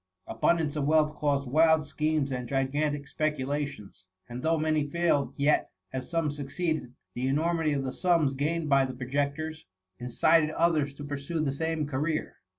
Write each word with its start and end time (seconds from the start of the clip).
Abundance 0.25 0.75
of 0.75 0.87
wealth 0.87 1.13
caused 1.13 1.47
wild 1.47 1.85
schemes 1.85 2.31
and 2.31 2.49
gigantic 2.49 3.07
speculations; 3.07 4.07
and 4.27 4.41
though 4.41 4.57
many 4.57 4.89
failed, 4.89 5.31
yet, 5.37 5.69
as 5.93 6.09
some 6.09 6.31
succeeded, 6.31 6.95
the 7.13 7.27
enormity 7.27 7.73
of 7.73 7.83
the 7.83 7.93
sums 7.93 8.33
gained 8.33 8.67
by 8.67 8.83
the 8.83 8.95
projectors, 8.95 9.67
indted 9.99 10.49
others 10.55 10.91
to 10.95 11.03
pur 11.03 11.17
sue 11.17 11.39
the 11.41 11.51
same 11.51 11.85
career. 11.85 12.37